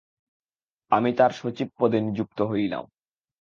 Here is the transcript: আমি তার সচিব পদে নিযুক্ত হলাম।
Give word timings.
আমি 0.91 1.09
তার 1.13 1.31
সচিব 1.31 1.69
পদে 1.79 1.97
নিযুক্ত 2.01 2.39
হলাম। 2.41 2.85